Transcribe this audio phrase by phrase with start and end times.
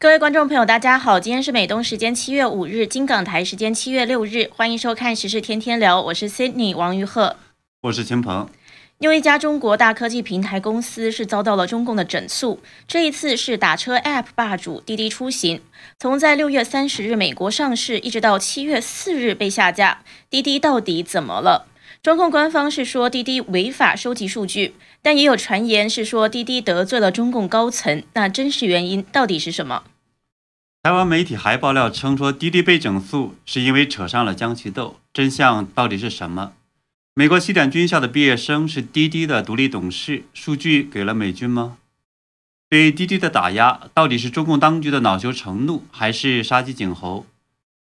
[0.00, 7.34] 各位观众朋友，大家好，今天是美东时间七月五日，金港台时间七月六日，欢迎收看时事天天聊，我是 Sydney 王玉鹤，
[7.80, 8.48] 我是秦鹏。
[9.00, 15.62] 又一家中国大科技平台公司是遭到了中共的整肃，这一次是打车 App 霸主滴滴出行。
[15.98, 21.66] 从在六月三十日美国上市，一直到七月四日被下架，滴滴到底怎么了？
[22.00, 28.04] 中共官方是说滴滴违法收集数据，但也有传言是说滴滴得罪了中共高层。
[28.12, 29.82] 那真实原因到底是什么？
[30.80, 36.52] 台湾媒体还爆料称说滴滴被整肃是因为扯上了江其豆，真相到底是什么？
[37.14, 41.78] 美国西点军校的毕业生是滴滴的独立董事，数据给了美军吗？
[42.70, 47.26] 对滴滴的打压到底是中共当局的恼羞成怒，还是杀鸡儆猴？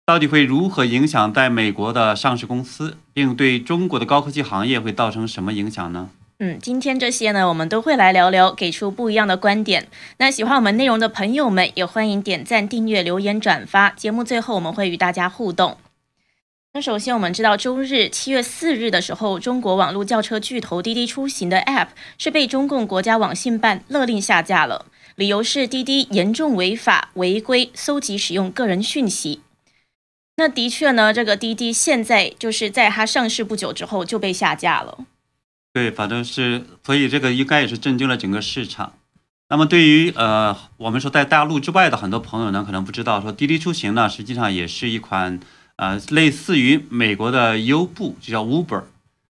[0.06, 6.10] 到底会如何影响在美国的上市公司，并对中国的高科技行业会造成什么影响呢？
[6.40, 9.86] 嗯，今天这些呢，我们都会来聊聊，给出不一样的观点。
[10.18, 13.90] 那喜欢我们内容的朋友们，也欢迎点赞、订阅、留言、转发。
[13.90, 15.78] 节目最后我们会与大家互动。
[16.72, 29.42] 那首先，我们知道周日七月四日的时候，中国网络轿车巨头滴滴出行的 App 是被中共国家网信办勒令下架了，理由是滴滴严重违法违规搜集使用个人讯息。
[30.36, 35.06] 那的确呢，这个滴滴现在就是在它上市不久之后就被下架了。
[35.74, 38.94] 对，反正是，所以这个应该也是震惊了整个市场。
[39.50, 45.40] 那么对于呃，我们说在大陆之外的很多朋友呢，可能不知道，说滴滴出行呢，实际上也是一款。
[45.76, 48.84] 呃，类似于美国的优步，就叫 Uber，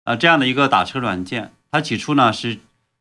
[0.03, 1.53] 啊，这样的一个打车软件。
[1.71, 2.59] 它起初呢是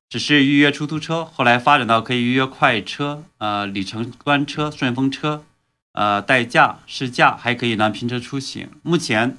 [0.09, 5.43] 只是预约出租车，后来发展到可以预约快车、呃里程专车、顺风车、
[5.91, 8.69] 呃代驾、试驾，还可以呢拼车出行。
[8.85, 9.37] 目前，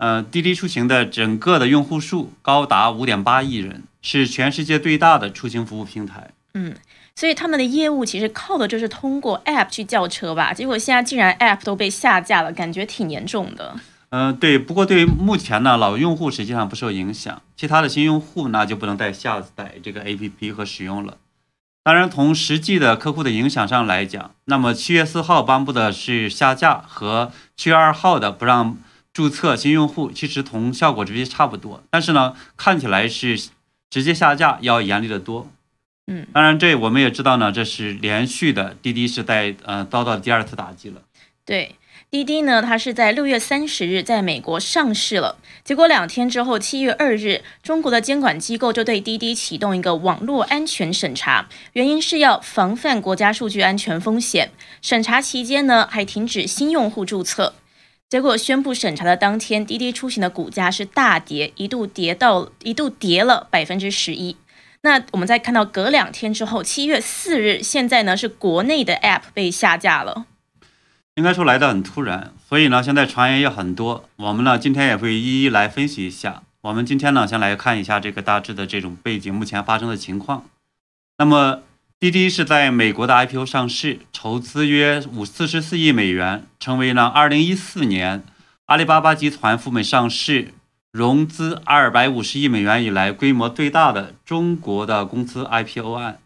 [0.00, 6.30] 呃滴滴出行的整个的用户数高达五点八亿人，是全世界最大的出行服务平台。
[6.54, 6.74] 嗯。
[7.16, 13.76] 所以他们的业务其实靠的就是通过 App 去叫车吧，结果现在竟然 App 都被下架了，感觉挺严重的。
[14.08, 14.58] 嗯，对。
[14.58, 21.18] 不过对于目前呢，老用户实际上不受影响，其他的新用户那就不能再下载这个 APP 和使用了。
[21.82, 28.78] 当然，从实际的客户的影响上来讲，那么七月四号颁布的是下架和七月二号的不让
[29.20, 31.82] 注册新用户，其实同效果直接差不多。
[31.90, 33.38] 但是呢，看起来是
[33.90, 35.46] 直接下架要严厉的多。
[36.06, 41.02] 嗯，当然，这我们也知道呢，这是连续的，滴滴是在呃遭到第二次打击了。
[41.44, 41.76] 对，
[42.10, 54.50] 滴滴呢，它是在六月三十日在美国上市了，结果两天之后，七月二日，中国的监管机构就对滴滴启动一个网络安全审查，原因是要防范国家数据安全风险。
[54.80, 57.52] 审查期间呢，还停止新用户注册。
[58.10, 64.36] 结果宣布审查的当天，滴滴出行的股价是大跌，一度跌到一度跌了百分之十一。
[64.82, 70.26] 那我们再看到隔两天之后，七月四日，现在呢是国内的 App 被下架了，
[71.14, 76.42] 应该说来的很突然，所以呢现在传言也很多，我们呢今天也会一一来分析一下。
[76.62, 80.46] 我们今天呢先来看一下这个大致的这种背景，目前发生的情况。
[81.18, 81.62] 那么
[82.00, 88.24] 滴滴是在美国的 IPO 上市，筹资约五四十四亿美元，成为了二零一四年
[88.64, 90.54] 阿里巴巴集团赴美上市。
[90.92, 96.18] 融资二百五十亿美元以来规模最大的中国的公司 IPO 案。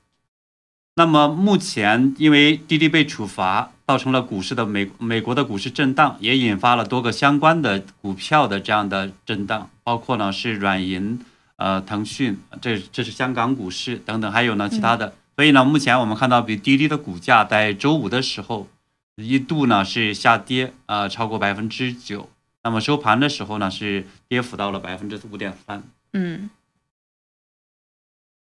[0.94, 11.20] 那么目前因为滴滴被处罚，造成了股市的美美国的股市震荡，也引发了多个相关的股票的这样的震荡，包括呢是软银、
[11.56, 15.12] 呃腾讯，这这是香港股市等等，还有呢其他的。
[15.36, 18.68] 所以呢，目前我们看到比滴滴的股价在周五的时候
[19.16, 22.28] 一度呢是下跌，呃超过百分之九。
[22.62, 25.82] 那么收盘的时候呢，是跌幅到了百分之五点三。
[26.12, 26.50] 嗯。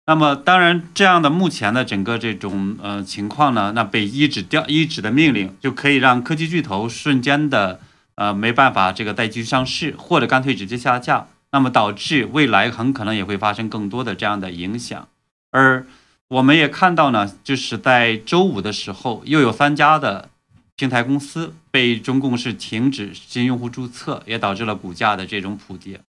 [0.07, 7.79] 那么当然，这样的目前的整个这种呃情况呢，那被一纸调一纸的命令就可以让科技巨头瞬间的
[8.14, 11.28] 呃没办法这个再继续上市，或者干脆直接下架。
[11.52, 15.08] 那么导致未来很可能也会发生更多的这样的影响。
[15.52, 15.87] 而
[16.27, 20.29] 我们也看到呢，就是在周五的时候，又有三家的。
[20.77, 26.01] 平台公司被中共是停止新用户注册，也导致了股价的这种普跌。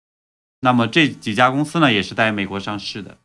[0.58, 3.16] 那么这几家公司呢，也是在美国上市的。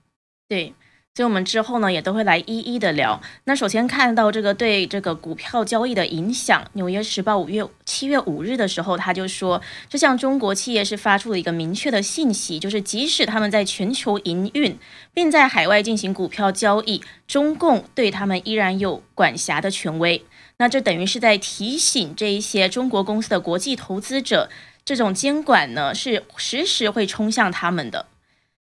[0.48, 0.76] 对，
[1.14, 3.22] 所以我们之后呢，也都会来一一的聊。
[3.44, 14.80] 那首先看到这个对这个股票交易的影响，《纽约时报》五月七月五日的时候，他就说，这项中国企业是发出了一个明确的信息，就是即使他们在全球营运，
[15.14, 20.24] 并在海外进行股票交易，中共对他们依然有管辖的权威。
[20.60, 24.50] 那这等于是在提醒这一些中国公司的国际投资者，
[24.86, 28.06] 这种监管呢是时时会冲向他们的。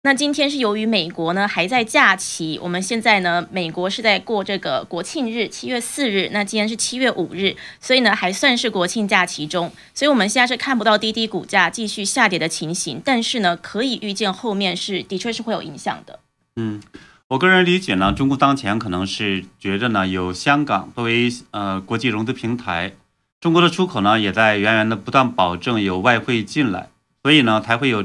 [0.06, 6.30] 那今天是由于美国呢还在假期，我们现在呢美国是在过这个国庆日，七月四日。
[6.34, 13.02] 那今天是七月五日，所以呢还算是国庆假期中，所以我们现在是看不到滴滴股价继续下跌的情形。
[13.04, 16.20] 但是呢，可以预见后面是的确是会有影响的。
[16.58, 16.82] 嗯，
[17.30, 22.92] 我个人理解呢，中国当前可能是觉得呢，有香港作为呃国际融资平台，
[23.40, 26.90] 中国的出口呢也在源源的不断保证有外汇进来，
[27.24, 28.04] 所以呢才会有。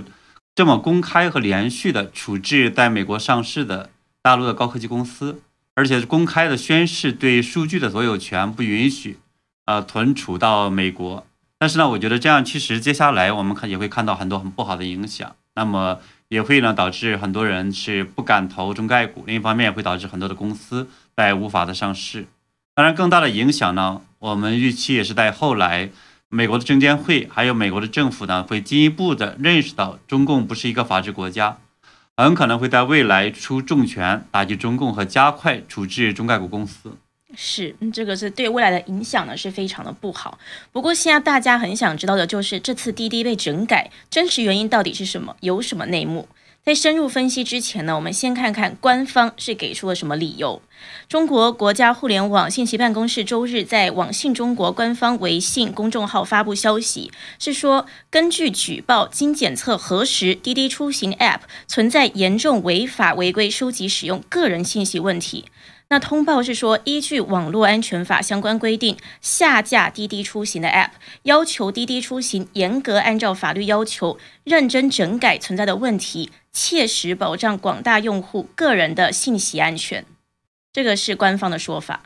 [0.59, 3.91] 这么公开和连续的处置在美国上市的
[4.21, 5.41] 大陆的高科技公司，
[5.77, 9.21] 而且是公开的宣示对数据的所有权，不允许
[9.67, 11.25] 呃存储到美国。
[11.61, 15.37] 但是呢，我觉得这样其实接下来我们看也会看到很多很不好的影响。
[15.55, 22.27] 那么也会呢导致很多人是不敢投中概股，另一方面也会导致很多的公司在无法的上市。
[22.75, 25.91] 当然，更大的影响呢，我们预期也是在后来。
[26.31, 31.57] 美国的证监会还有美国的政府呢，会进一步的认识到中共不是一个法治国家，
[32.19, 36.93] 很可能会在未来出重拳打击中共和加快处置中概股公司。
[37.35, 40.39] 是，这个是对未来的影响呢，是非常的不好。
[40.71, 45.35] 不过现在大家很想知道的就是这次滴滴被整改，真实原因到底是什么？
[45.41, 46.29] 有什么内幕？
[46.65, 50.61] 在深入分析之前呢，我们先看看官方是给出了什么理由。
[51.09, 65.47] 中国国家互联网信息办公室周日在网信中国官方微信公众号发布消息，是说根据举报，经检测核实，滴滴出行 App 存在严重违法违规收集使用个人信息问题。
[65.91, 70.91] 那通报是说，依据网络安全法相关规定，下架滴滴出行的 App，
[71.23, 80.05] 要求滴滴出行严格按照法律要求，认真整改存在的问题，切实保障广大用户个人的信息安全。
[80.75, 82.03] 这个是官方的说法。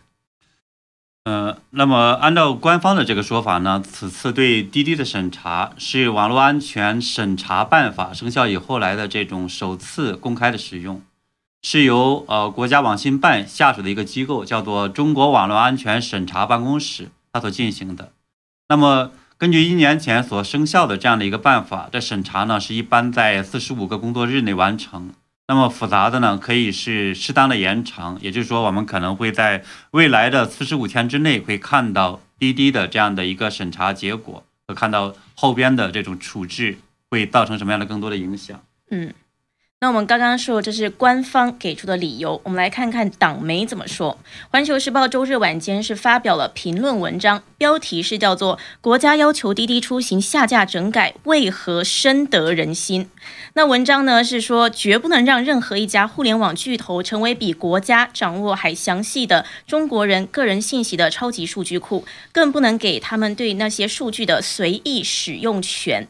[1.24, 11.02] 呃，那么按照官方的这个说法呢，此次对滴滴的审查是网络安全审查办法生效以后来的这种首次公开的使用。
[11.62, 18.12] 是由呃国家网信办下属的一个机构，叫做中国网络安全审查办公室，它所进行的。
[18.68, 25.10] 那么根据一年前所生效的这样的一个办法，这审查呢是一般在四十五个工作日内完成。
[25.48, 36.78] 那么复杂的呢，可以是适当的延长，也就是说，我们可能会在未来的四十五天之内会看到滴滴的这样的一个审查结果，和看到后边的这种处置
[37.10, 38.60] 会造成什么样的更多的影响。
[38.90, 39.12] 嗯。
[39.82, 44.16] 那我们刚刚说这是官方给出的理由，我们来看看党媒怎么说。
[44.48, 53.10] 环球时报周日晚间是发表了评论文章，标题是叫做“国家要求滴滴出行下架整改，为何深得人心？”
[53.54, 66.06] 那文章呢是说，绝不能让任何一家互联网巨头成为比国家掌握还详细的中国人个人信息的超级数据库，更不能给他们对那些数据的随意使用权。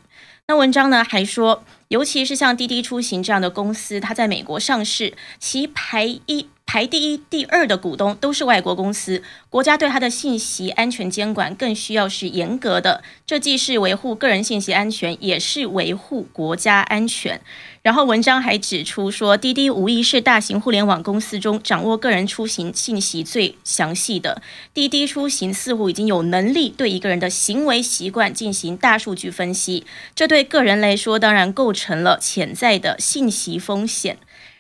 [0.47, 1.65] 那文章呢还说。
[1.93, 6.47] 尤其是像滴滴出行这样的公司，它在美国上市，其排一。
[6.65, 13.03] 排第一、第二的股东都是外国公司，国家对它的信息安全监管更需要是严格的。
[13.27, 17.43] 这既是维护个人信息安全，也是维护国家安全。
[17.83, 24.41] 然后文章还指出说，滴滴无疑是大型互联网公司中掌握个人出行信息最详细的。
[24.73, 34.19] 滴滴出行似乎已经有能力对一个人的行为习惯进行大数据分析，这对个人来说当然构成成了潜在的信息风险。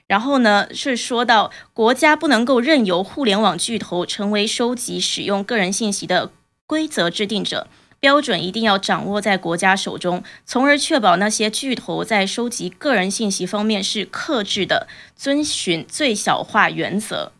[0.08, 6.32] 然后呢，是说到国家不能够任由互联网巨头成为收集、使用个人信息的
[6.66, 7.68] 规则制定者，
[8.00, 17.32] 标准一定要掌握在国家手中，从而确保那些巨头在收集个人信息方面是克制的，遵循最小化原则。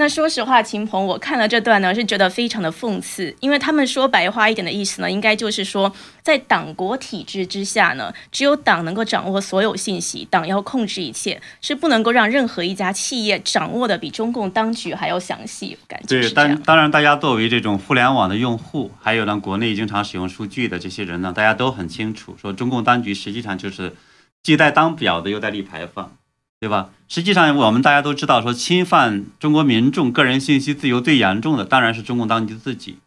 [0.00, 15.76] 那说实话，秦鹏，我看了这段呢，是觉得非常的讽刺，因为他们说白话一点的意思呢，应该就是说，在党国体制之下呢，只有党能够掌握所有信息，党要控制一切，是不能够让任何一家企业掌握的比中共当局还要详细。
[15.86, 23.94] 感觉对，当当然，大家作为这种互联网的用户，还有呢，国内经常使用数据的这些人呢，大家都很清楚，说中共当局实际上就是
[24.42, 26.16] 既在当表的，又在立牌坊。
[26.58, 26.90] 对吧？
[27.12, 32.98] 实际上，我们大家都知道，说侵犯中国民众个人信息自由最严重的，当然是中共当局自己。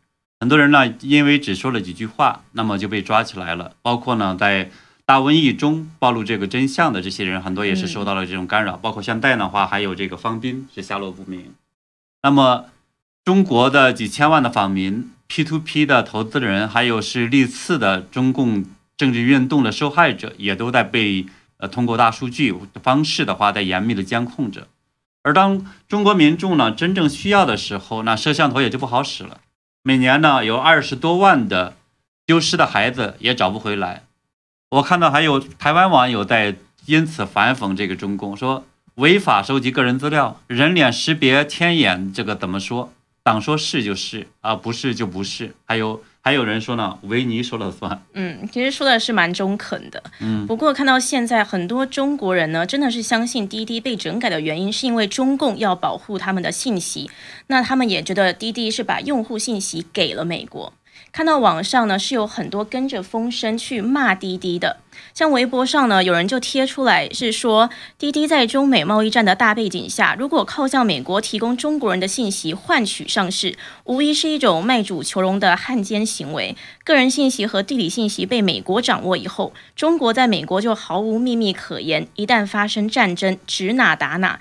[0.41, 3.71] 很多人呢，因为只说了几句话，那么就被抓起来了。
[3.81, 4.69] 包括呢，在
[5.05, 8.75] 大瘟疫中暴露这个真相的这些人，很多也是受到了这种干扰。
[8.75, 11.53] 包括现在的话，还有这个方斌是下落不明。
[12.23, 12.65] 那么，
[13.23, 18.65] 中国的几千万的访民、P to P 的投资人，还有是历次的中共
[18.97, 21.25] 政治运动的受害者，也都在被。
[21.67, 24.67] 通过大数据方式的话，在严密的监控着。
[25.21, 29.39] 而当中国民众呢真正需要的时候，那摄像头也就不好使了。
[29.81, 31.75] 每年呢有二十多万的
[32.25, 34.03] 丢失的孩子也找不回来。
[34.71, 36.55] 我看到还有台湾网友在
[36.85, 38.65] 因此反讽这个中共说
[38.95, 42.91] 违法收集个人资料，人脸识别天眼，这个怎么说？
[43.23, 45.55] 党说是就是啊，不是就不是。
[45.65, 48.01] 还有还有人说呢，维尼说了算。
[48.13, 50.01] 嗯，其实说的是蛮中肯的。
[50.21, 57.11] 嗯，不过看到现在很多中国人呢，真的是相信滴滴被整改的原因是因为中共要保护他们的信息，
[57.47, 60.71] 那他们也觉得滴滴是把用户信息给了美国。
[61.13, 64.77] 看到网上呢是有很多跟着风声去骂滴滴的，
[65.13, 76.57] 像微博上呢有人就贴出来是说，滴滴在中美贸易战的大背景下，如果靠向美国提供中国人的信息换取上市，无疑是一种卖主求荣的汉奸行为。
[76.83, 84.39] 个人信息和地理信息被美国掌握以后，中国在美国就毫无秘密可言，一旦发生战争，指哪打哪，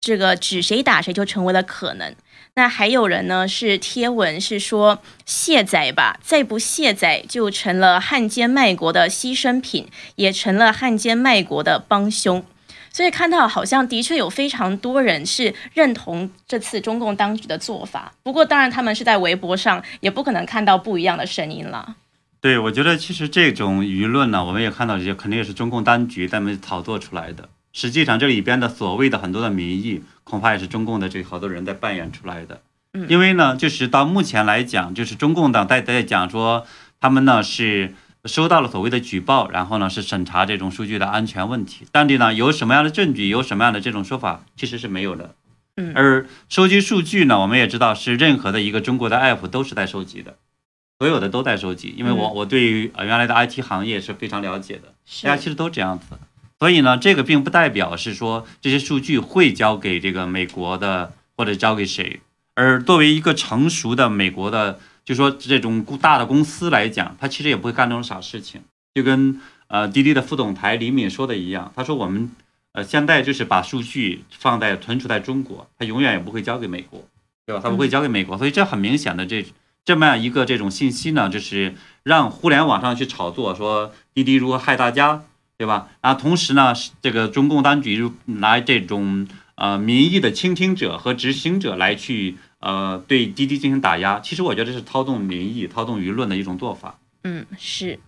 [0.00, 2.12] 这个指谁打谁就成为了可能。
[2.58, 9.86] 那还有人呢，是贴文是说卸载吧，再不卸载就成了汉奸卖国的牺牲品，
[10.16, 12.44] 也成了汉奸卖国的帮凶。
[12.90, 18.12] 所以看到好像的确有非常多人是认同这次中共当局的做法。
[18.24, 21.94] 不过当然他们是在微博上，也不可能看到不一样的声音了。
[22.40, 27.48] 对，我觉得其实这种舆论呢，我们也看到这些肯定也是中共当局他们炒作出来的。
[27.72, 30.02] 实际上这里边的所谓的很多的民意。
[30.28, 32.60] 恐怕也是中共的这好多人在扮演出来的，
[33.08, 36.66] 因为呢，就是到目前来讲，就是中共党在在讲说，
[37.00, 37.94] 他们呢是
[38.26, 45.34] 收到了所谓的举报，然后呢是审查这种数据的安全问题，但是呢有什么样的证据，有什么样的这种说法，其实是没有的。
[45.78, 50.36] 嗯，而收集数据呢，我们也知道是任何的一个中国的 app 都是在收集的，
[50.98, 56.04] 所有的都在收集，因为我我对于呃原来的 IT 行业是非常了解的，大家其实都这样子。
[56.58, 62.20] 所以呢，这个并不代表是说这些数据会交给这个美国的或者交给谁。
[62.54, 68.60] 而作为一个成熟的美国的，就说这种大的公司来讲，他其实也不会干这种傻事情。
[68.94, 72.28] 就跟呃滴滴的副总裁李敏说的一样，他说我们
[72.72, 77.04] 呃现在就是把数据放在存储在中国，他永远也不会交给美国，
[77.46, 77.60] 对吧？
[77.62, 78.36] 他不会交给美国。
[78.36, 79.46] 所以这很明显的这
[79.84, 85.22] 这么样一个这种信息呢，就是让互联网上去炒作说滴滴如何害大家。
[85.58, 85.88] 对吧？
[86.00, 86.72] 然后同时呢，
[87.02, 96.96] 这个中共当局拿这种呃民意的倾听者和执行者来去呃对滴滴进行打压，其实我觉得这是操纵民意、操纵舆论的一种做法。
[97.24, 97.98] 嗯，是。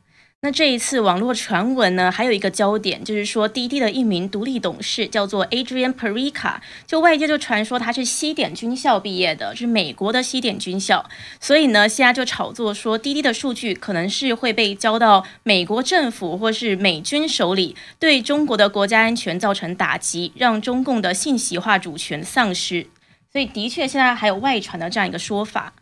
[0.42, 6.54] 那这一次网络传闻呢，还有一个焦点，就是说滴滴的一名独立董事叫做 Adrian Perica，
[6.87, 11.04] 就外界就传说他是西点军校毕业的，是美国的西点军校，
[11.38, 22.87] 所以呢，现在就炒作说滴滴的数据可能是会被交到美国政府或是美军手里，对中国的国家安全造成打击，让中共的信息化主权丧失。
[23.30, 25.75] 所以的确，现在还有外传的这样一个说法。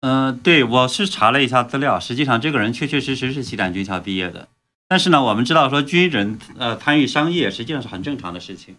[0.00, 4.48] 嗯，对，我是查了一下资料，实际上这个人确确实实是西点军校毕业的。
[4.88, 8.76] 但是呢，我们知道说军人呃参与商业实际上是很正常的事情。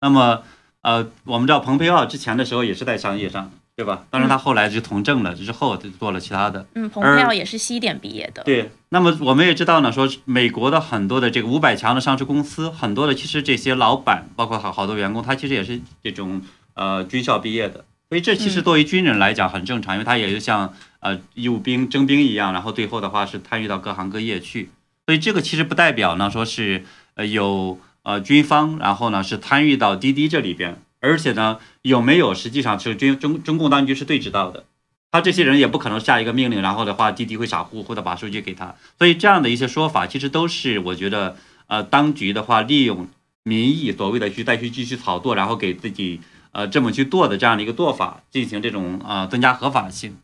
[0.00, 0.42] 那么
[0.82, 4.04] 呃，我们知道蓬佩奥之前的时候也是在商业上，对吧？
[4.10, 6.66] 当然他后来就从政了之后就做了其他的。
[6.74, 8.44] 嗯，蓬佩奥也是西点毕业的。
[8.44, 16.42] 对，那么我们也知道呢，说美国的很多的这个五百强的上市公司，很多的其实这些老板包括好好多员工，他其实也是这种
[16.74, 17.84] 呃军校毕业的。
[18.08, 24.70] 所以这其实作为军人来讲很正常，因为他也就像呃义务兵征兵一样，然后最后的话是参与到各行各业去。
[25.04, 26.84] 所以这个其实不代表呢说是
[27.16, 34.64] 呃有呃军方，然后呢是参与到滴滴这里边，而且呢有没有实际上是军中中共当局是对知道的，
[35.12, 38.74] 他这些人也不可能下一个命令，然后的话滴滴会傻乎乎的把数据给他。
[38.96, 41.36] 所以这样的一些说法其实都是我觉得
[41.66, 43.06] 呃当局的话利用
[43.42, 46.22] 民意所谓的去再去继续炒作，然后给自己。
[46.52, 50.16] 呃，这么去做的这样的一个做法，进行这种呃增加合法性，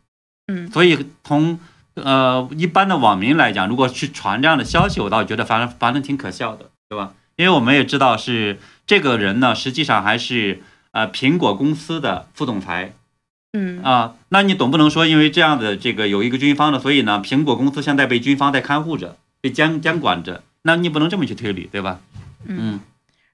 [0.47, 1.59] 嗯，所以从
[1.93, 7.13] 呃一般的网民来讲，如果去传这样的消息，我倒觉得反正反正挺可笑的，对吧？
[7.35, 12.93] 因为我们也知道是这个人呢，实际上还是呃苹果公司的副总裁，
[13.53, 21.99] 嗯啊，那你总不能说因为这样的这个有一个军方的，所以呢苹果公司现在被军方在看护着，被监监管着，那你不能这么去推理，对吧？
[22.45, 22.79] 嗯。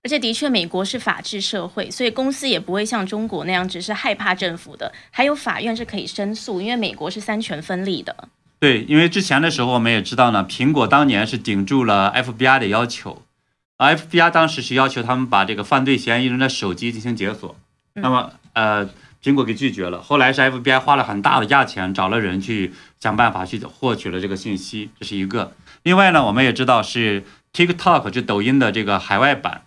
[0.03, 8.15] 而且的确，美国是法治社会，所以公司也不会像中国那样只是害怕政府的，还有法院是可以申诉，因为美国是三权分立的。
[8.59, 13.21] 对，因为之前的时候我们也知道呢，苹果当年是顶住了 FBI 的要求
[13.77, 17.55] ，FBI 当时是要求他们把这个犯罪嫌疑人的手机进行解锁，
[17.93, 18.89] 那么呃，
[19.23, 20.01] 苹果给拒绝了。
[20.01, 25.53] 后来是 FBI 花了很大的价钱找了人去想办法去获取了这个信息，这是一个。
[25.83, 29.61] 另外呢，我们也知道是 TikTok 就抖音的这个海外版。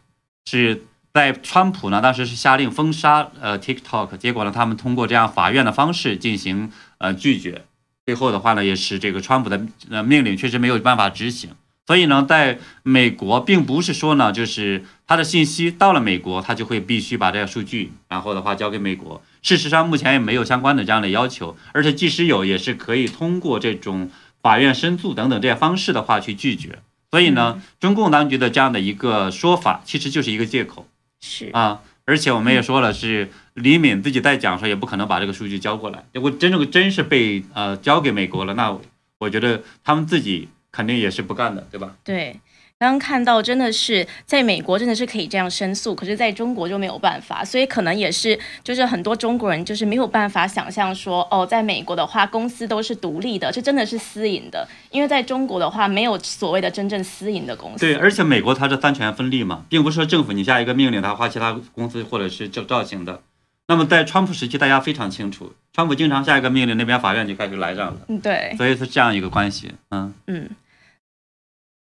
[0.44, 7.64] 是在川普呢，当时是下令封杀呃 TikTok，结果呢，他们通过这样法院的方式进行呃拒绝，
[8.04, 11.50] 最后的话呢，也是这个川普的呃命令确实没有办法执行，
[11.86, 19.22] 所以呢，在美国并不是说呢，就是他的信息到了美国，他就会必须把这个数据，然后的话交给美国。
[19.42, 24.10] 事实上，目前也没有相关的这样的要求，而且即使有，也是可以通过这种
[24.42, 26.80] 法院申诉等等这些方式的话去拒绝。
[27.14, 30.88] 所以呢，中共当局的这样的一个说法，其实就是一个借口。
[31.20, 36.04] 是啊，而且我们也说了，是李敏自己在讲说，也不可能把这个数据交过来。
[36.12, 38.76] 如果真正真是被呃交给美国了，那
[39.18, 40.48] 我觉得他们自己。
[40.76, 41.94] 肯定也是不干的，对吧？
[42.02, 42.40] 对，
[42.80, 57.78] 刚刚看到真的是在美国真的是可以这样申诉，可是在中国就没有办法，所以可能也是就是很多中国人就是没有办法想象说哦，在美国的话公司都是独立的，这真的是私营的，因为在中国的话没有所谓的真正私营的公司。
[57.78, 63.22] 对，而且美国它是三权分立嘛，并不是说政府你下一个命令，它花其他公司或者是照照行的。
[63.68, 67.96] 那么在川普时期，大家非常清楚，川普经常下一个命令，那边法院就开始来上了。
[68.08, 68.52] 嗯，对。
[68.58, 70.50] 所以是这样一个关系，嗯嗯。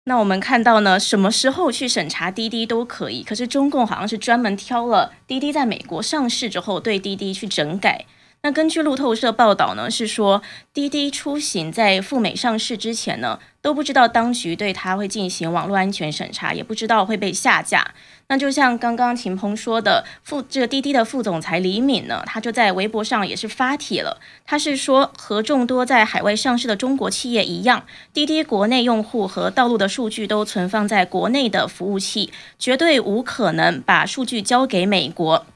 [0.04, 8.04] 那我们看到呢，什么时候去审查滴滴都可以，可是中共好像是专门挑了滴滴在美国上市之后，对滴滴去整改。
[8.44, 10.42] 那根据路透社报道呢，是说
[10.75, 17.94] 滴滴出行在赴美上市之前呢，都不知道当局对它会进行网络安全审查，也不知道会被下架。
[18.26, 35.46] 那就像刚刚秦鹏说的，副这个滴滴的副总裁李敏呢，他就在微博上也是发帖了，他是说和众多在海外上市的中国企业一样，滴滴国内用户和道路的数据都存放在国内的服务器，绝对无可能把数据交给美国。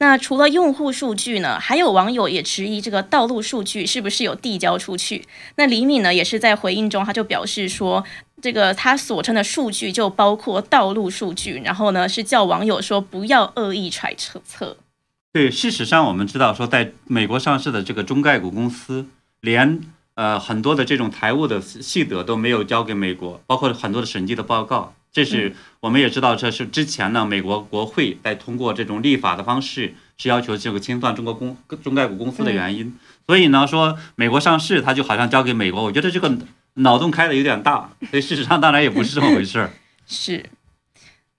[0.00, 1.60] 那除了用户数据呢？
[1.60, 5.26] 还有网友也质疑这个道路数据是不是有递交出去？
[5.56, 8.02] 那李敏呢，也是在回应中，他就表示说，
[8.40, 14.78] 这个他所称的数据就包括道路数据，然后呢是叫网友说不要恶意揣测测。
[15.34, 19.04] 对，事实上我们知道说，在美国上市的这个中概股公司，
[19.42, 19.82] 连
[20.14, 24.94] 呃很多的这种财务的细则都没有交给美国，包括很多的审计的报告。
[25.12, 32.96] 这是我们也知道，这是之前呢，美国国会在通过这种立法的方式，是要求这个清算中国公中概股公司的原因。
[33.26, 36.38] 所以呢，说美国上市，它就好像交给美国，我觉得这个
[36.74, 37.90] 脑洞开的有点大。
[38.10, 39.70] 所以事实上，当然也不是这么回事儿。
[40.06, 40.44] 是。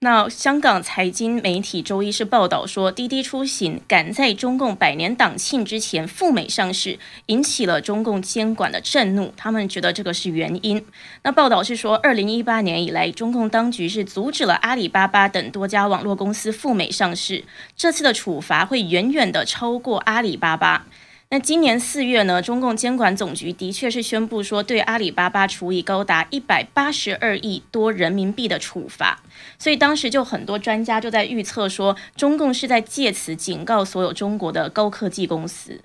[0.03, 9.31] 那香港财经媒体周一是报道说，滴滴出行赶在中共百年党庆之前赴美上市，引起了中共监管的震怒。
[9.37, 10.83] 他们觉得这个是原因。
[11.21, 17.43] 那报道是说，二零一八年以来，中共当局是阻止了阿里巴巴等多家网络公司赴美上市，
[17.77, 20.87] 这次的处罚会远远的超过阿里巴巴。
[21.33, 29.23] 那今年四月呢，中共监管总局的确是宣布说，对阿里巴巴处以高达一百八十二亿多人民币的处罚。
[29.57, 35.79] 所以当时就很多专家就在预测说，中共是在借此警告所有中国的高科技公司。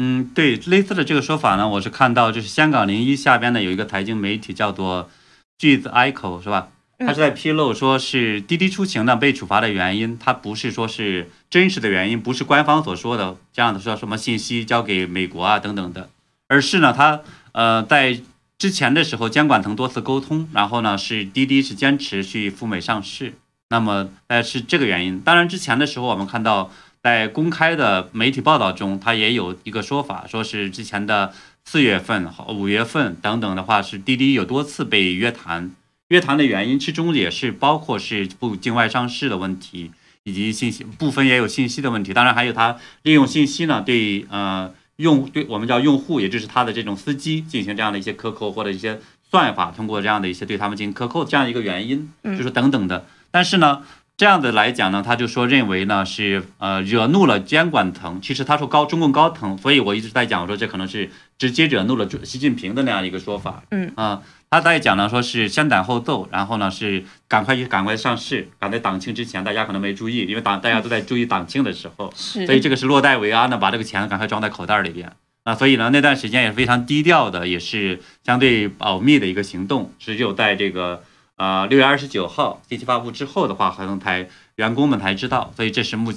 [0.00, 5.10] 嗯，对，类似的这个说法呢，我是看到就是香港零一下边的有一个财经媒体叫做
[5.58, 6.68] 句子 Echo 是吧？
[6.98, 11.30] 他是在披露说是滴滴出行呢被处罚的原因，他不是说是。
[11.50, 16.10] 真实的原因不是官方所说的这样的说什么信息交给美国啊等等的，
[16.46, 18.20] 而是呢，他呃在
[18.58, 23.32] 之前的时候监管层多次沟通，然后呢是滴滴是坚持去赴美上市，
[23.70, 25.20] 那么呃是这个原因。
[25.20, 26.70] 当然之前的时候我们看到
[27.02, 31.32] 在公开的媒体报道中，他也有一个说法，说是之前的
[31.64, 35.70] 四月份、五月份等等的话是滴滴有多次被约谈，
[36.08, 39.92] 约谈的原因其中也是包括是不境外上市的问题。
[40.24, 53.06] 以及信息部分也有信息的问题，当然还有他利用信息呢，对呃用对我们叫用户，也就是他的这种司机进行这样的一些克扣或者一些算法，通过这样的一些对他们进行克扣这样一个原因，就是等等的。
[53.30, 53.80] 但是呢，
[54.18, 64.20] 这样的来讲呢，他就说认为呢是呃惹怒了监管层，其实他说高中共高层，所以我一直在讲我说这可能是直接惹怒了习近平的那样一个说法，嗯啊。
[64.50, 75.12] 他在讲呢，说是先斩后奏，然后呢是赶快去赶快上市，赶在党庆之前，大家可能没注意，因为党大家都在注意党庆的时候，所以这个是落袋为安的，把这个钱赶快装在口袋里边。
[75.44, 81.02] 那所以呢，那段时间也是非常低调的，也是相对保密的一个行动，只有在这个
[81.36, 86.10] 呃六月二十九号信息发布之后的话，可能才员工们才知道，所以这是目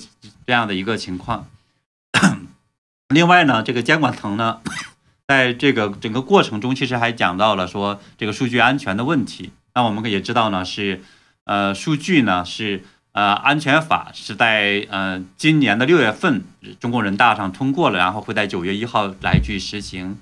[0.47, 1.47] 这样的一个情况。
[3.13, 4.61] 另外呢，这个监管层呢。
[5.31, 9.51] 在这个整个过程中，其实还讲到了说这个数据安全的问题。
[9.73, 11.01] 那我们也知道呢，是
[11.45, 16.43] 呃数据呢是呃安全法是在呃今年的六月份
[16.81, 20.17] 中共人大上通过了，然后会在九月一号来去实行。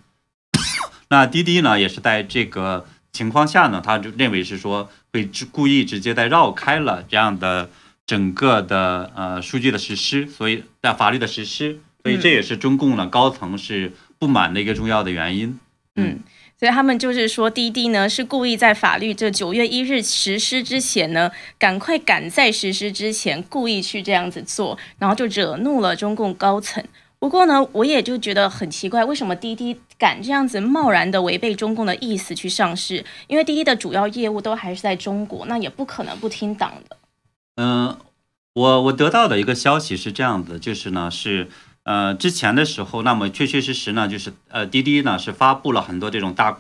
[1.10, 7.72] 那滴滴呢也是在这个情况下呢，他就认为是说会故意直接在绕开了这样的
[8.06, 13.92] 整个的呃数据的实施，所以在法律的实施，所以这也是中共呢高层是。
[14.20, 15.58] 不满的一个重要的原因，
[15.96, 16.20] 嗯，
[16.60, 26.84] 所以他们就是说，滴滴呢是故意在法律这九月一日实施之前呢，赶快赶在实施之前故意去这样子做，然后就惹怒了中共高层。
[27.18, 33.06] 不过呢，我也就觉得很奇怪，为什么滴滴敢这样子贸然的违背中共的意思去上市？
[33.28, 36.98] 因为滴滴的主要业务都还是在中国，那也不可能不听党的。
[37.56, 37.98] 嗯，
[38.54, 41.48] 我我得到的一个消息是这样子，就是呢是。
[41.84, 46.58] 呃，之前的时候，那么确确实实呢，就是呃，滴滴呢是发布了很多这种大，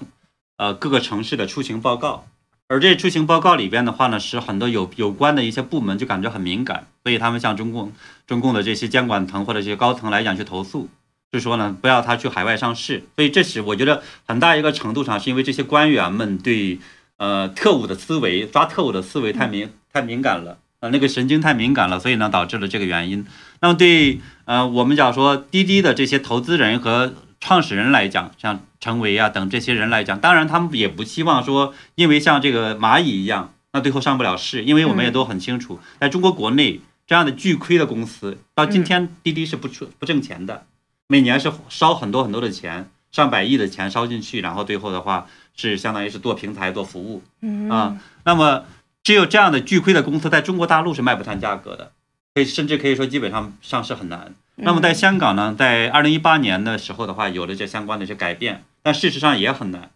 [0.58, 2.26] 呃，各个城市的出行报告，
[2.68, 7.92] 而这出行报告里边的话呢，是很多有有关的一些部门就感觉很敏感，所以他们向中共
[8.26, 10.90] 中共的这些监管层或者这些高层来讲去投诉，
[11.32, 16.80] 就说呢不要他去海外上市，所以这是我觉得很大一个程度上是因为这些官员们对
[17.18, 20.58] 呃特务的思维抓特务的思维太敏太敏感了。
[20.82, 23.26] 呃，那个神经太敏感了，所以呢，导致了这个原因。
[23.62, 34.64] 那么对，呃，我们讲说滴滴的这些投资人和创始人来讲，像陈维啊等这些人来讲，当然他们也不希望说，因为像这个蚂蚁一样，那最后上不了市。
[34.64, 40.66] 因为我们也都很清楚，在中国国内这样的巨亏的公司，到今天滴滴是不出不挣钱的，
[41.08, 47.24] 每年是烧很多很多的钱，上百亿的钱烧进去，然后最后的话是相当于是做平台做服务，
[47.70, 48.64] 啊，那么。
[49.02, 51.94] 只有这样的巨亏的公司，在中国大陆是卖不谈价格的，
[52.40, 54.34] 可以甚至可以说基本上上市很难。
[54.56, 59.92] 那么在香港呢，在二零一八年的时候的话，有了这相关的一些改变，但事实上也很难，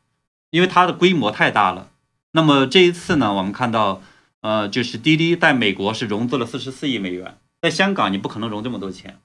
[0.52, 1.88] 因为它的规模太大了。
[2.34, 4.02] 那么这一次呢，我们看到，
[4.42, 9.18] 呃，就是滴滴在美国是融资了四十四亿美元，在香港你不可能融这么多钱。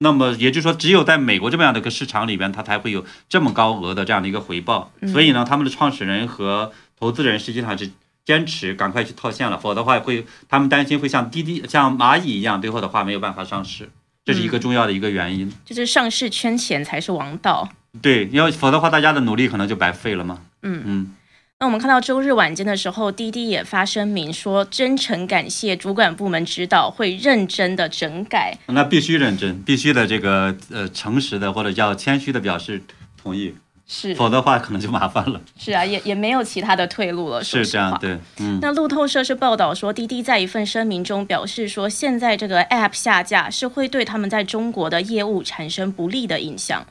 [0.00, 4.90] 那么也就是说，只有在美国这么样的一个市场里边，它才会有这么高额的这样的一个回报。
[5.12, 7.92] 所以呢，他们的创始人和投资人实际上是。
[8.28, 13.88] 坚持赶快去套现了，否则的话会他们担心会像滴滴、像蚂蚁一样，最后的话没有办法上市，
[14.22, 15.50] 这是一个重要的一个原因。
[15.64, 17.66] 就是上市圈钱才是王道。
[18.02, 20.40] 对，要否则的话，大家的努力可能就白费了嘛。
[20.62, 21.14] 嗯嗯。
[21.58, 28.58] 那我们看到周日晚间的时候，滴滴也发声明说，真诚感谢主管部门指导，会认真的整改。
[28.66, 32.82] 那必须认真，必须的这个呃诚实的或者叫谦虚的表示
[33.16, 33.54] 同意。
[33.90, 35.40] 是，否则的话可能就麻烦了。
[35.58, 37.42] 是啊，也也没有其他的退路了。
[37.42, 38.58] 是这样，对，嗯。
[38.60, 46.86] 那路透社是报道说，滴滴在一份声明中表示说，现在这个 App 下架是会对他们在中国的业务产生不利的影响。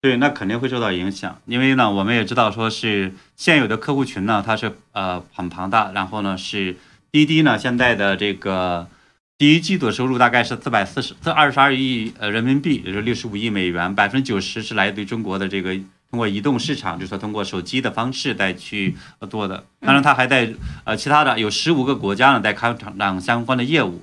[0.00, 6.78] 对，那肯定会受到影响，因为呢，我们也知道说是现有的客户群呢，它是呃很庞大，然后呢是
[7.10, 8.88] 滴滴呢现在的这个
[9.36, 15.78] 第一季度收入大概是四百四十四二十二亿呃人民币，也就是六十五亿美元，百分之九十是来自于中国的这个。
[16.12, 18.94] 通过移动市场，就是说通过手机的方式再去
[19.30, 19.64] 做的。
[19.80, 20.52] 当然，它还在
[20.84, 24.02] 呃其他的有十五个国家呢在开展相关的业务。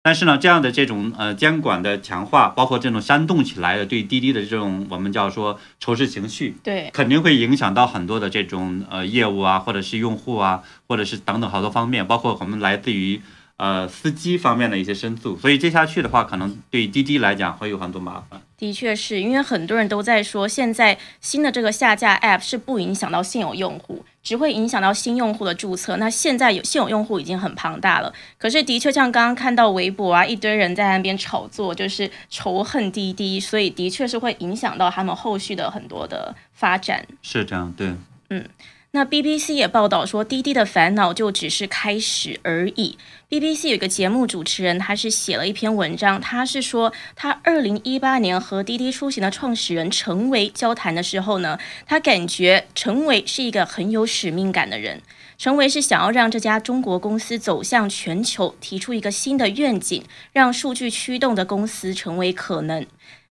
[0.00, 13.20] 但是呢，这样的这种呃监管的强化，包括这种煽动起来的对滴滴的这种我们叫说仇视情绪，对，肯定会影响到很多的这种呃业务啊，或者是用户啊，或者是等等好多方面，包括我们来自于。
[13.56, 18.40] 呃，司机方面的一些申诉，所以接下去的话，可能对滴滴来讲会有很多麻烦。
[18.58, 25.96] 的确是因为很多人都在说，现在新的这个下架 App 是不影响到现有用户，只会影响到新用户的注册。
[25.98, 37.06] 那现在有现有用户已经很庞大了，可是的确像刚刚看到微博啊，一堆人在那边炒作，就是仇恨滴滴，所以的确是会影响到他们后续的很多的发展。
[37.22, 37.94] 是这样，对，
[38.30, 38.44] 嗯。
[38.92, 42.96] 那 BBC 也报道说，滴滴的烦恼就只是开始而已。
[43.28, 55.02] BBC 有一个节目主持人，他是写了一篇文章，他是说，他二零一八年和滴滴出行的创始人陈维交谈的时候呢，他感觉陈维是一个很有使命感的人。
[55.36, 62.86] 陈维是想要让这家中国公司走向全球，提出一个新的愿景，让数据驱动的公司成为可能。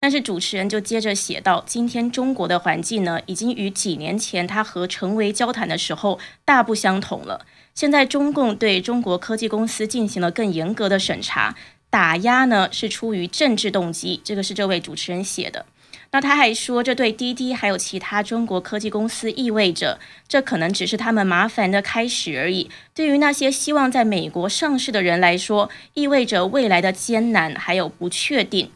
[0.05, 7.43] 但是主持人就接着写道：“今天中国的环境呢，已经与几年前他和陈维交谈的时候大不相同了。
[7.73, 11.55] 现在中共对中国科技公司进行了更严格的审查，
[11.89, 15.65] 打压呢是出于政治动机。”这个是这位主持人写的。
[16.11, 22.69] 那他还说，这对滴滴还有其他中国科技公司意味着，这可能只是他们麻烦的开始而已。
[22.93, 28.69] 对于那些希望在美国上市的人来说，意味着未来的艰难还有不确定。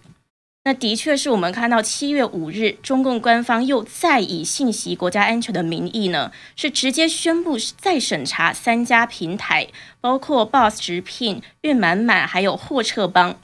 [0.66, 9.70] 那的确是我们看到七月五日，中共官方又再以信息国家安全的名义呢，是直接宣布再审查三家平台，
[10.02, 13.40] 包括 Boss 直聘、运满满还有货车帮。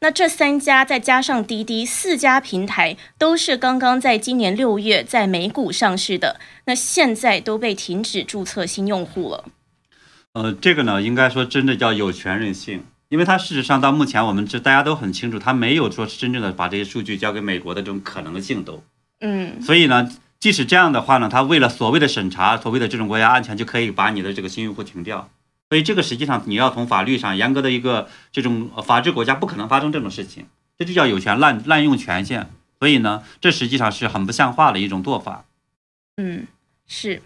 [0.00, 9.44] 那这三家再加上滴滴，四家平台都是刚刚在今年六月在美股上市的，那现在都被停止注册新用户了。
[10.34, 12.84] 呃，这个呢，应该说真的叫有权任性。
[13.08, 18.82] 因为它事实上到目前我们这大家都很清楚，它没有说是真正的把这些数据交给美国的这种可能性都，
[19.20, 25.28] 嗯，所以呢，即使这样的话呢，它为了所谓的审查，所谓的这种国家安全，就可以把你的这个新用户停掉。
[25.68, 30.46] 所以这个实际上你要从法律上严格的一个这种法治国家不可能发生这种事情，
[30.78, 32.50] 这就叫有权滥滥用权限。
[32.78, 35.44] 所以呢，这实际上是很不像话的一种做法。
[36.18, 36.46] 嗯，
[36.86, 37.22] 是。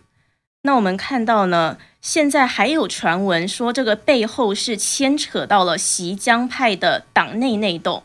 [0.63, 8.03] 那我们看到呢，现在还有传闻说这个背后是牵扯到了习江派的党内内斗。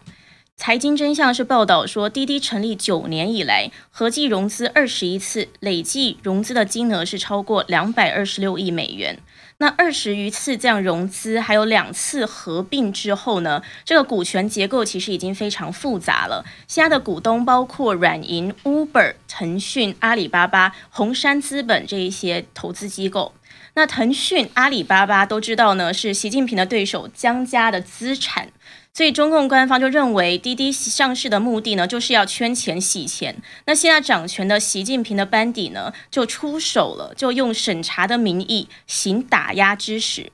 [0.56, 9.20] 财经真相是报道说，滴滴成立九年以来，合计融资二十一次，累计融资的金额是超过两百二十六亿美元。
[9.58, 16.44] 那二十余次这样融资，还有两次合并之后呢，这个股权结构其实已经非常复杂了。
[16.68, 23.34] 现在的股东包括软银、Uber、腾讯、阿里巴巴、红杉资本这一些投资机构。
[23.76, 28.50] 那腾讯、阿里巴巴都知道呢，是习近平的对手江家的资产。
[28.96, 33.36] 所以中共官方就认为滴滴上市的目的呢，就是要圈钱洗钱。
[33.66, 40.32] 那现在掌权的习近平的班底呢，就出手了，就用审查的名义行打压之实。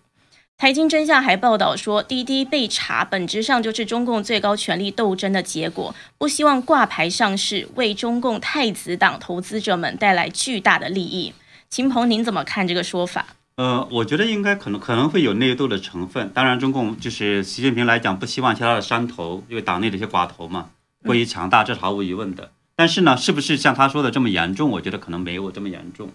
[0.59, 11.33] 财经真相还报道说，滴滴被查本质上就是中共最高权力斗争的结果，不希望挂牌上市，为中共太子党投资者们带来巨大的利益。
[11.67, 13.25] 秦鹏，您怎么看这个说法？
[13.61, 16.31] 呃，我觉得应该可能可能会有内斗的成分。
[16.33, 20.69] 当然，中共就是习近平来讲，不希望其他的山头，因为党内的一些寡头嘛
[21.05, 22.49] 过于强大，这是毫无疑问的。
[22.75, 24.71] 但是呢，是不是像他说的这么严重？
[24.71, 26.09] 我觉得可能没有这么严重，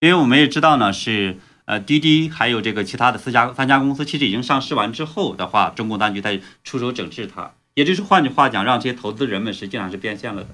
[0.00, 10.48] 因为我们也知道呢，是呃滴滴还有这个其他的四家三家公司，其实已经上市完之后的话，中共当局在出手整治它，也就是换句话讲，让这些投资人们实际上是变现了的。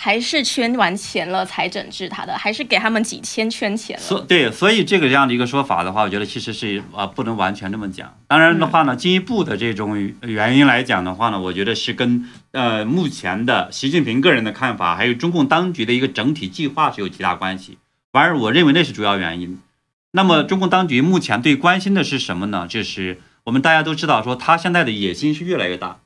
[0.00, 4.02] 还是圈完钱了才整治他的，还是给他们几千圈钱了？
[4.02, 8.16] 所对，所以这个这样的一个说法的话，我觉得其实是啊，不能完全这么讲。
[8.28, 17.78] 当然的话呢，进一步的这种原因来讲的话呢，我觉得是跟呃目前的习近平个人的看法，还有中共当局的一个整体计划是有极大关系。
[18.12, 19.58] 反而我认为那是主要原因。
[20.12, 22.68] 那么中共当局目前最关心的是什么呢？
[22.68, 25.98] 就是我们大家都知道，说他现在的野心是越来越大。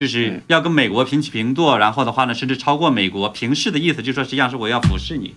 [0.00, 3.28] 就是要跟美国平起平坐，然后的话呢，甚至超过美国。
[3.28, 5.36] 平视的意思就是说，实际上是我要俯视你，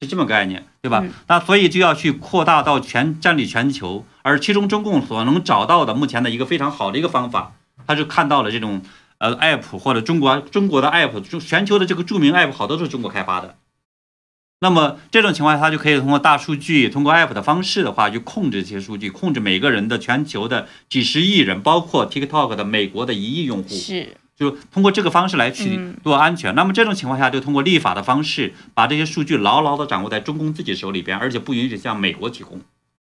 [0.00, 1.04] 是这么概念，对吧？
[1.26, 4.06] 那所以就要去扩大到全占领全球。
[4.22, 7.56] 而其中中共所能找到的目前的一个非常好的一个方法，
[7.88, 8.82] 他是看到了这种
[9.18, 13.56] 呃 app 或者中国中国的 app，就全球的这个著名 app 好多都是中国开发的。
[14.64, 26.54] 那么这种情况下，他就可以通过大数据，通过 app 的方式的话，去控制这些数据，控制每个人的全球的几十亿人，包括 TikTok 的美国的一亿用户，是就通过这个方式来去做安全。
[26.54, 32.62] 那么这种情况下，就通过立法的方式，把这些数据牢牢的掌握在中共自己手里边，而且不允许向美国提供。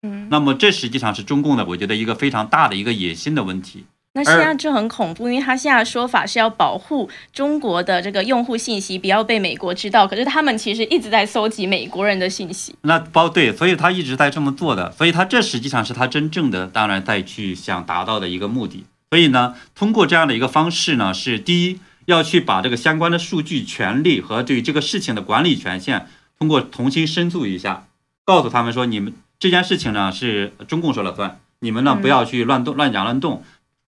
[0.02, 3.86] 嗯，那么这实际上是中共的，我觉得一个非常大的一个野心的问题。
[4.16, 12.76] 那现在就很恐怖，因为他现在的说法是要保护中国的这个用户信息不要被美国知道，可是他们其实一直在搜集美国人的信息。
[12.82, 18.86] 那包对，所以他一直在这么做的，所以他这实际上是他真正的，当然再去想达到的一个目的。
[19.10, 26.06] 所以呢，通过这样的一个方式呢，是第一要去把这个相关的数据权利和对这个事情的管理权限，
[26.38, 27.88] 通过重新申诉一下，
[28.24, 33.44] 告诉他们说，你们这件事情呢是中共说了算，你们呢不要去乱动、乱讲、乱动。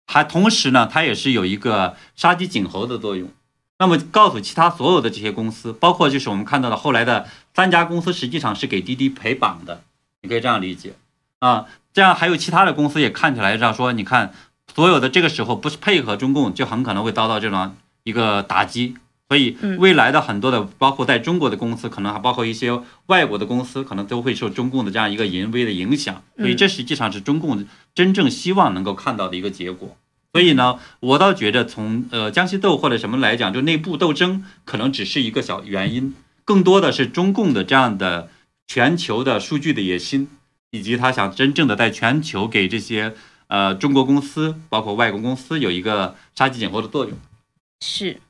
[0.06, 3.30] 还同时呢，它也是有一个杀鸡儆猴的作用。
[3.78, 9.82] 那么告诉其他所有的这些公司，包括就是我们看到的后来的三家公司，实际上是给滴滴陪绑的，
[10.20, 10.94] 你可以这样理解
[11.40, 11.66] 啊。
[11.92, 14.32] 这样还有其他的公司也看起来这样说，你看
[14.74, 18.96] 所有的这个时候不是配合中共，就很可能会遭到这种一个打击。
[19.32, 26.22] 所以未来的很多的，包括在中国的公司，可能还包括一些外国的公司，可能都会受中共的这样一个淫威的影响。
[26.36, 29.96] 所以这实际上是中共真正希望能够看到的一个结果。
[30.34, 36.14] 所以呢，我倒觉得从呃江西斗或者什么来讲，就内部斗争可能只是一个小原因，
[36.44, 38.28] 更多的是中共的这样的
[38.66, 40.28] 全球的数据的野心，
[40.72, 43.14] 以及他想真正的在全球给这些
[43.46, 47.16] 呃中国公司，包括外国公司有一个杀鸡儆猴的作用。
[47.80, 48.20] 是，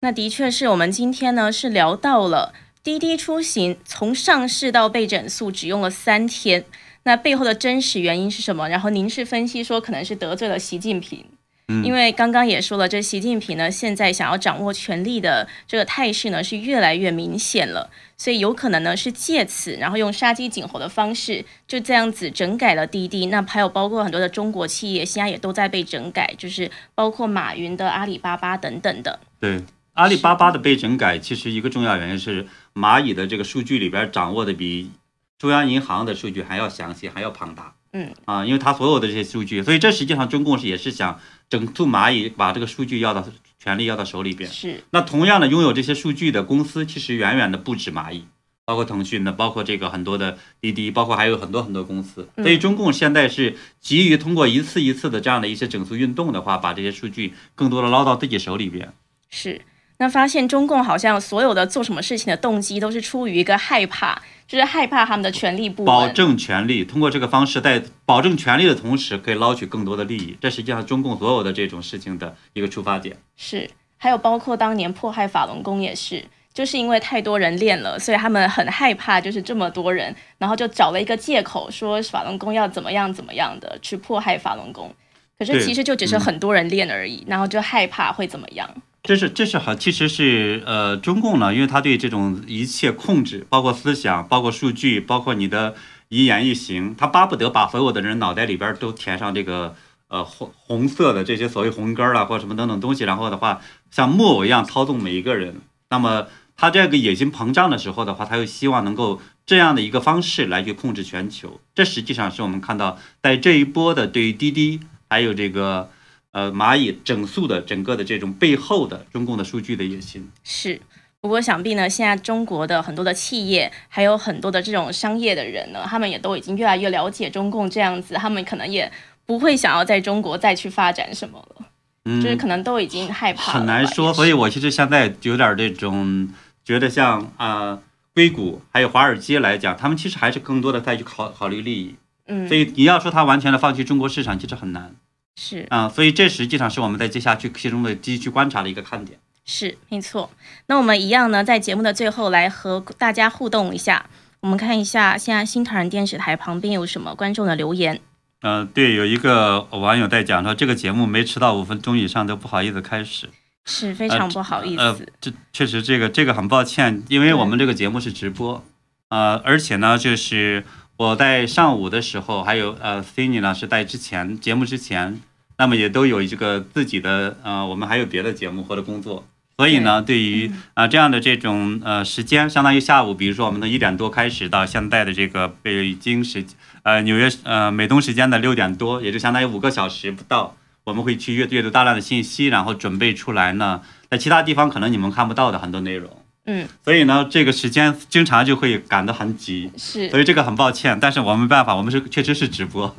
[0.00, 6.64] 那的确是我们今天呢是聊到了滴滴出行从上市到被整肃只用了三天。
[7.02, 8.68] 那背后的真实原因是什么？
[8.68, 11.24] 然后您是分析说可能是得罪了习近平，
[11.68, 23.26] 嗯，因为刚刚也说了，这习近平呢现在想要掌握权力的这个态势呢是越来越明显了，所以有可能呢是借此，然后用杀鸡儆猴的方式，就这样子整改了滴滴。
[23.26, 29.18] 那还有包括很多的中国企业现在也都在被整改，就是包括马云的阿里巴巴等等的。
[29.40, 29.62] 对，
[29.98, 34.92] 阿里巴巴的被整改，其实一个重要原因是蚂蚁的这个数据里边掌握的比。
[35.40, 37.74] 中央银行的数据还要详细，还要庞大。
[37.92, 43.26] 嗯啊，因为它所有的这些数据，所以这实际上中共是也是想整肃蚂蚁，把这个数据要到
[43.58, 44.48] 权力要到手里边。
[44.48, 48.24] 是，那同样的，拥有这些数据的公司其实远远的不止蚂蚁，
[48.64, 52.28] 包括腾讯的，包括这个很多的滴滴，包括还有很多很多公司。
[52.36, 58.92] 所以中共现在是急于通过一次一次的这样的一些整肃运动的话，把这些数据更多的捞到自己手里边。
[59.28, 59.60] 是。
[60.00, 70.36] 那发现中共好像所有的做什么事情的动机都是出于一个害怕，就是害怕他们的权力不保证权力，通过这个方式在保证权力的同时，可以捞取更多的利益。
[70.40, 73.16] 这实际上中共所有的这种事情的一个出发点。
[73.36, 84.94] 是，还有包括当年迫害法轮功也是，就是因为太多人练了，所以他们很害怕，就是这么多人，然后就找了一个借口说法轮功要怎么样怎么样的去迫害法轮功。
[85.38, 88.68] 可是其实就只是很多人练而已，然后就害怕会怎么样。
[89.04, 95.76] 这是这是好，其实是呃，中共呢，因为他对这种一切控制，包括思想，包括数据，包括你的
[96.08, 99.76] 一言一行，他巴不得把所有的人脑袋里边都填上这个
[100.08, 103.60] 呃红红色的这些所谓红根儿啊，或者什么等等东西，然后的话
[103.92, 105.60] 像木偶一样操纵每一个人。
[105.90, 111.60] 那么他这个野心膨胀的时候的话，他又希望能够这样的一个方式来去控制全球。
[111.74, 115.90] 这实际上是我们看到在这一波的对于滴滴还有这个。
[116.30, 120.78] 呃，蚂蚁整肃的整个的这种背后的中共的数据的野心是，
[121.22, 128.92] 不过想必呢，现在中国的很多的企业，还有很多的这种商业的人呢，他们也都已经越来越了解中共这样子，他们可能也
[129.24, 131.66] 不会想要在中国再去发展什么了，
[132.04, 133.52] 嗯，就是可能都已经害怕。
[133.54, 136.28] 很难说，所以我其实现在有点这种
[136.62, 137.80] 觉得，像啊
[138.14, 141.96] 硅谷还有华尔街来讲，他们其实还是更多的在去考考虑利益，
[142.28, 144.94] 嗯，所以你要说他完全的放弃中国市场，其实很难。
[145.36, 149.18] 是啊，所以这实际上是我们在接下去其中的继续去观察的一个看点。
[149.44, 150.30] 是没错。
[150.66, 154.06] 那我们一样呢，在节目的最后来和大家互动一下。
[154.40, 158.00] 我们看一下现在新唐人电视台旁边有什么观众的留言。
[158.42, 163.28] 嗯，对，有一个网友在讲说，这个节目没迟到五分钟以上都不好意思开始，
[163.64, 164.80] 是非常不好意思。
[164.82, 168.64] 呃，这确实这个这个很抱歉，因为我们这个节目是直播，
[169.08, 170.64] 呃，而且呢，就是
[170.98, 175.20] 我在上午的时候，还有呃，Cindy 呢是在之前节目之前。
[175.56, 179.24] 那么也都有这个自己的呃，我们还有别的节目或者工作，
[179.56, 186.44] 所以呢，对于啊这样的这种呃时间，相当于下午，比如说我们从一点多开始到现在的这个北京时
[186.84, 202.96] 呃纽约呃美东时间的六点多，也就相当于五个小时不到，我们会去阅阅读大量的信息，然后准备出来呢，在其他地方可能你们看不到的很多内容，嗯，所以呢，这个时间经常就会赶得很急，是，所以这个很抱歉，但是我们没办法，我们是确实是直播。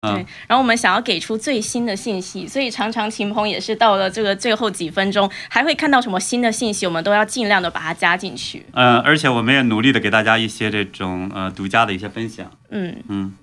[0.00, 0.10] 对，
[0.46, 8.64] 然后我们想要给出最新的信息，所以常常秦鹏也是到了这个最后几分钟，还会看到什么新的信息，我们都要尽量的把它加进去。
[8.72, 12.50] 嗯，而且我们也努力的给大家一些这种呃独家的一些分享。
[12.70, 13.34] 嗯嗯。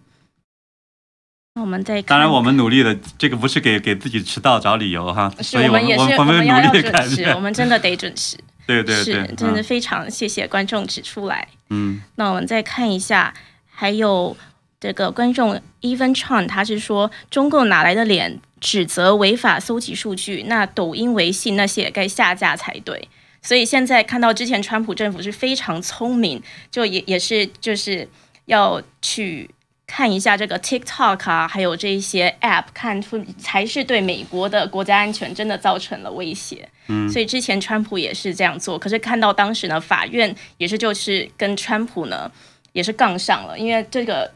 [1.56, 8.38] 那我们再当然，我们努力的这个不是给给自己迟到找理由哈，所以我们也是我们要要准时，我们真的得准时。
[8.82, 11.48] 对对对，是真的非常谢谢观众指出来。
[11.70, 13.34] 嗯，那我们再看一下，
[13.70, 14.36] 还有。
[14.82, 20.46] 这个观众 Even Chan 他是说，中共哪来的脸指责违法搜集数据？
[20.48, 23.10] 那抖音、微信那些也该下架才对。
[23.42, 28.08] 所以现在看到之前川普政府是非常聪明，就也也是就是
[28.46, 29.50] 要去
[29.90, 36.70] 看一下这个 TikTok 啊，还有这一些 App，看出才是对美国的国家安全真的造成了威胁。
[36.88, 42.32] 嗯，所以之前川普也是这样做，可是看到当时呢，法院也是就是跟川普呢
[42.74, 44.32] 也是杠上了，因为这个。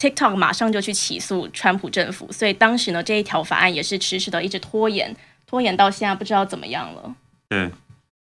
[0.00, 7.16] TikTok 马上就去起诉川普政府，所以当时呢，这一条法案也是迟迟的一直拖延，拖延到现在不知道怎么样了。
[7.48, 7.68] 对，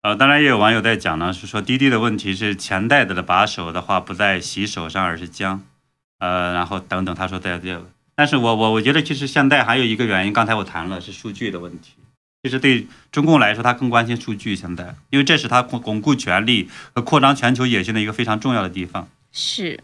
[0.03, 5.63] 呃，当然也有网友在讲呢，是说滴滴的问题是钱袋子的把手的话不在洗手上，而是姜，
[6.23, 11.95] 呃，然后等等，他说在这，但是我我我觉得其实现在还有一个原因，刚才我谈了是数据的问题，
[12.43, 19.09] 其实对中共来说，他更关心数据现在，因为这是他巩巩固权力和扩张全球野心的一个非常重要的地方。
[19.33, 19.83] 是。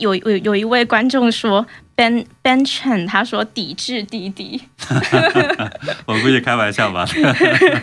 [0.00, 1.66] 有有有一位观众说
[1.96, 4.60] Ben Ben Chen，他说抵制滴滴，
[6.06, 7.06] 我估计开玩笑吧。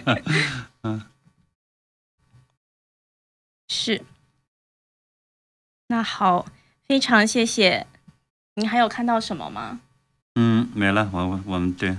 [0.83, 1.01] 嗯，
[3.67, 4.01] 是。
[5.87, 6.45] 那好，
[6.87, 7.85] 非常谢谢。
[8.55, 9.79] 你还有看到什么吗？
[10.35, 11.09] 嗯，没了。
[11.11, 11.95] 我我我们对。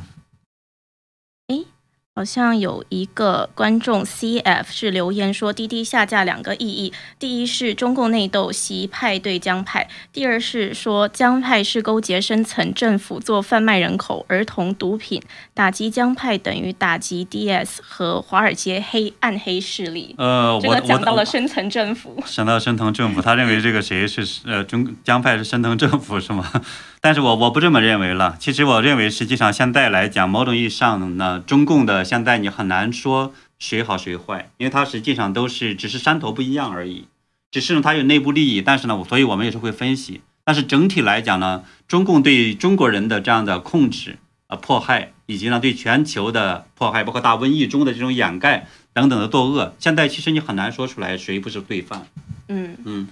[2.14, 15.20] 哎，好好像有一个观众 CF 是留言说，滴滴下架两个意义：第一是中共内斗，习派对江派；第二是说江派是勾结深层政府做贩卖人口、儿童毒品，
[15.52, 20.14] 打击江派等于打击 DS 和华尔街黑暗黑势力。
[20.16, 22.22] 呃，这我讲到了深层政府。
[22.24, 26.48] 想到深层政府，他认为这个谁是呃中江派是深层政府是吗？
[27.04, 28.36] 但是我我不这么认为了。
[28.38, 37.08] 其实我认为，实际上现在来讲，某种意义上呢，中共的现在你很难说谁好谁坏，因为它实际上都是只是山头不一样而已，
[37.50, 38.62] 只是呢它有内部利益。
[38.62, 40.20] 但是呢，所以我们也是会分析。
[40.44, 52.06] 但是整体来讲呢，中共对中国人的这样的控制、呃迫害，以及呢对全球的迫害，包括大瘟疫中的这种掩盖等等的作恶，现在其实你很难说出来谁不是罪犯。
[52.46, 52.76] 嗯。
[52.84, 53.08] 嗯。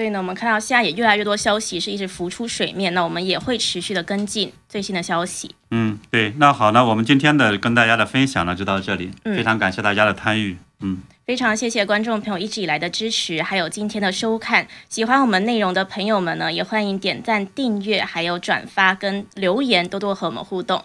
[0.00, 5.54] 所以呢，我们看到现在也越来越多消息是一直浮出水面，那我们也会持续的跟进最新的消息。
[5.72, 10.56] 嗯，对，那好，那我们今天的跟大家的分享呢就到这里，嗯非常感谢大家的参与。
[10.80, 14.66] 嗯，非常谢谢观众朋友一直以来的支持，还有今天的收看。
[14.88, 20.82] 喜欢我们内容的朋友们呢，也欢迎点赞、订阅，还有转发跟留言，多多和我们互动。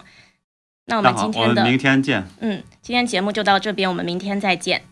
[0.84, 2.22] 那我们今天的明天见。
[2.40, 4.82] 嗯，今天节目就到这边，我们明天再见。